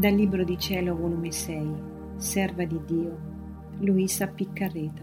Dal 0.00 0.14
Libro 0.14 0.44
di 0.44 0.56
Cielo, 0.56 0.96
volume 0.96 1.30
6, 1.30 1.74
Serva 2.16 2.64
di 2.64 2.80
Dio, 2.86 3.18
Luisa 3.80 4.28
Piccarreta, 4.28 5.02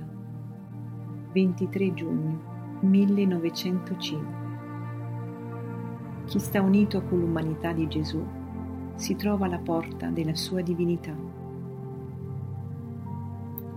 23 1.34 1.94
giugno 1.94 2.80
1905. 2.80 4.36
Chi 6.26 6.40
sta 6.40 6.64
unito 6.64 7.04
con 7.04 7.20
l'umanità 7.20 7.74
di 7.74 7.88
Gesù 7.88 8.26
si 8.96 9.16
trova 9.16 9.46
alla 9.46 9.60
porta 9.60 10.08
della 10.08 10.34
sua 10.34 10.62
divinità. 10.62 11.16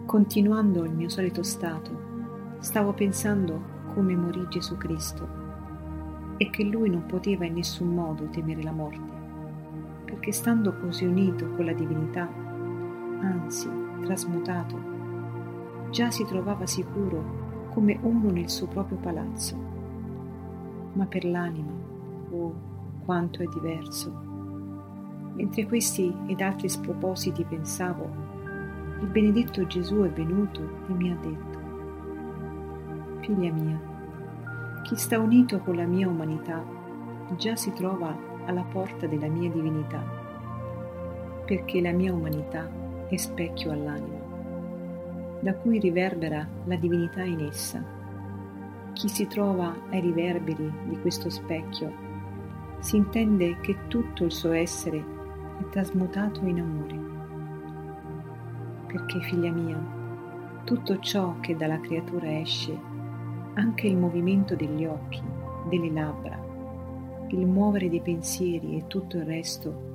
Continuando 0.07 0.85
il 0.85 0.95
mio 0.95 1.11
solito 1.11 1.43
stato, 1.43 2.57
stavo 2.61 2.95
pensando 2.95 3.63
come 3.93 4.17
morì 4.17 4.47
Gesù 4.49 4.79
Cristo 4.79 5.29
e 6.39 6.49
che 6.49 6.65
lui 6.65 6.89
non 6.89 7.05
poteva 7.05 7.45
in 7.45 7.53
nessun 7.53 7.89
modo 7.89 8.31
temere 8.31 8.63
la 8.63 8.73
morte, 8.73 9.20
perché 10.11 10.33
stando 10.33 10.75
così 10.75 11.05
unito 11.05 11.49
con 11.55 11.65
la 11.65 11.73
divinità, 11.73 12.29
anzi 13.21 13.71
trasmutato, 14.01 14.77
già 15.91 16.11
si 16.11 16.25
trovava 16.25 16.67
sicuro 16.67 17.69
come 17.71 17.97
uno 18.03 18.29
nel 18.31 18.51
suo 18.51 18.67
proprio 18.67 18.99
palazzo. 18.99 19.57
Ma 20.95 21.07
per 21.07 21.25
l'anima, 21.25 21.71
oh, 22.33 22.55
quanto 23.05 23.43
è 23.43 23.47
diverso. 23.47 24.13
Mentre 25.35 25.67
questi 25.67 26.13
ed 26.27 26.41
altri 26.41 26.69
spropositi 26.69 27.45
pensavo, 27.45 28.11
il 29.01 29.07
benedetto 29.07 29.65
Gesù 29.67 30.03
è 30.03 30.11
venuto 30.11 30.61
e 30.89 30.93
mi 30.93 31.11
ha 31.13 31.17
detto, 31.23 31.59
Figlia 33.21 33.53
mia, 33.53 33.81
chi 34.83 34.97
sta 34.97 35.21
unito 35.21 35.61
con 35.61 35.77
la 35.77 35.87
mia 35.87 36.09
umanità 36.09 36.61
già 37.37 37.55
si 37.55 37.73
trova 37.73 38.13
alla 38.51 38.65
porta 38.65 39.07
della 39.07 39.29
mia 39.29 39.51
divinità, 39.51 40.03
perché 41.45 41.81
la 41.81 41.93
mia 41.93 42.13
umanità 42.13 42.69
è 43.09 43.17
specchio 43.17 43.73
all'anima, 43.73 45.39
da 45.41 45.55
cui 45.55 45.79
riverbera 45.79 46.47
la 46.65 46.77
divinità 46.77 47.23
in 47.23 47.41
essa. 47.41 47.83
Chi 48.93 49.09
si 49.09 49.27
trova 49.27 49.75
ai 49.91 50.01
riverberi 50.01 50.71
di 50.85 51.01
questo 51.01 51.31
specchio 51.31 51.91
si 52.81 52.97
intende 52.97 53.59
che 53.61 53.77
tutto 53.89 54.25
il 54.25 54.33
suo 54.33 54.53
essere 54.53 54.99
è 55.59 55.69
trasmutato 55.71 56.45
in 56.45 56.61
amore 56.61 57.11
perché 58.93 59.21
figlia 59.21 59.53
mia, 59.53 59.79
tutto 60.65 60.99
ciò 60.99 61.37
che 61.41 61.55
dalla 61.55 61.79
creatura 61.79 62.41
esce, 62.41 62.77
anche 63.55 63.87
il 63.87 63.97
movimento 63.97 64.57
degli 64.57 64.85
occhi, 64.85 65.23
delle 65.69 65.93
labbra, 65.93 66.37
il 67.31 67.47
muovere 67.47 67.89
dei 67.89 68.01
pensieri 68.01 68.77
e 68.77 68.87
tutto 68.87 69.17
il 69.17 69.25
resto, 69.25 69.89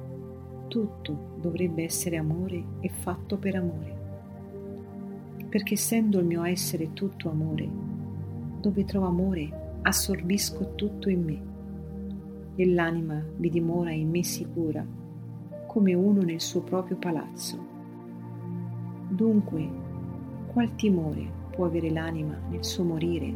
tutto 0.67 1.37
dovrebbe 1.39 1.83
essere 1.83 2.17
amore 2.17 2.63
e 2.79 2.89
fatto 2.89 3.37
per 3.37 3.55
amore. 3.55 4.03
Perché 5.49 5.75
essendo 5.75 6.19
il 6.19 6.25
mio 6.25 6.43
essere 6.43 6.93
tutto 6.93 7.29
amore, 7.29 7.69
dove 8.59 8.83
trovo 8.85 9.07
amore 9.07 9.79
assorbisco 9.83 10.75
tutto 10.75 11.09
in 11.09 11.23
me 11.23 11.41
e 12.55 12.65
l'anima 12.67 13.23
vi 13.37 13.49
dimora 13.49 13.91
in 13.91 14.09
me 14.09 14.23
sicura, 14.23 14.85
come 15.67 15.93
uno 15.93 16.21
nel 16.21 16.41
suo 16.41 16.61
proprio 16.61 16.97
palazzo 16.97 17.73
Dunque, 19.07 19.69
qual 20.47 20.75
timore 20.75 21.25
può 21.51 21.65
avere 21.65 21.91
l'anima 21.91 22.35
nel 22.49 22.65
suo 22.65 22.83
morire 22.83 23.33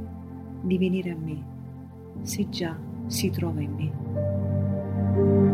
di 0.61 0.77
venire 0.77 1.11
a 1.11 1.15
me, 1.15 1.43
se 2.21 2.49
già 2.49 2.75
si 3.09 3.29
trova 3.31 3.61
in 3.61 3.73
me? 3.73 5.48